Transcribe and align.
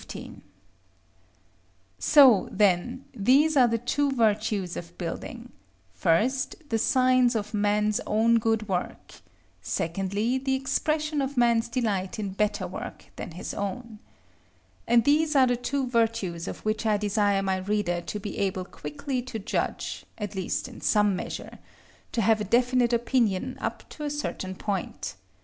So, 1.99 2.49
then, 2.51 3.05
these 3.13 3.55
are 3.55 3.67
the 3.67 3.77
two 3.77 4.11
virtues 4.11 4.75
of 4.75 4.97
building: 4.97 5.51
first, 5.93 6.55
the 6.69 6.79
signs 6.79 7.35
of 7.35 7.53
man's 7.53 7.99
own 8.07 8.39
good 8.39 8.67
work; 8.67 9.21
secondly, 9.61 10.39
the 10.39 10.55
expression 10.55 11.21
of 11.21 11.37
man's 11.37 11.69
delight 11.69 12.17
in 12.17 12.31
better 12.31 12.65
work 12.65 13.11
than 13.15 13.33
his 13.33 13.53
own. 13.53 13.99
And 14.87 15.03
these 15.03 15.35
are 15.35 15.45
the 15.45 15.55
two 15.55 15.85
virtues 15.85 16.47
of 16.47 16.65
which 16.65 16.83
I 16.83 16.97
desire 16.97 17.43
my 17.43 17.57
reader 17.57 18.01
to 18.01 18.19
be 18.19 18.39
able 18.39 18.65
quickly 18.65 19.21
to 19.21 19.37
judge, 19.37 20.03
at 20.17 20.33
least 20.33 20.67
in 20.67 20.81
some 20.81 21.15
measure; 21.15 21.59
to 22.13 22.23
have 22.23 22.41
a 22.41 22.45
definite 22.45 22.91
opinion 22.91 23.55
up 23.61 23.87
to 23.89 24.03
a 24.03 24.09
certain 24.09 24.55
point. 24.55 25.13